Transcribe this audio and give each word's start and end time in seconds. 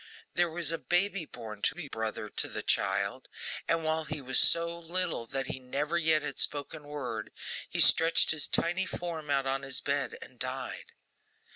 There 0.33 0.49
was 0.49 0.71
a 0.71 0.79
baby 0.79 1.25
born 1.25 1.61
to 1.61 1.75
be 1.75 1.85
a 1.85 1.89
brother 1.89 2.27
to 2.27 2.49
the 2.49 2.63
child; 2.63 3.27
and 3.67 3.83
while 3.83 4.05
he 4.05 4.19
was 4.19 4.39
so 4.39 4.79
little 4.79 5.27
that 5.27 5.45
he 5.45 5.59
never 5.59 5.95
yet 5.95 6.23
had 6.23 6.39
spoken 6.39 6.85
word, 6.85 7.29
he 7.69 7.79
stretched 7.79 8.31
his 8.31 8.47
tiny 8.47 8.87
form 8.87 9.29
out 9.29 9.45
on 9.45 9.61
his 9.61 9.79
bed, 9.79 10.17
and 10.19 10.39
died. 10.39 10.93